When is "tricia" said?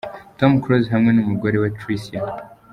1.79-2.19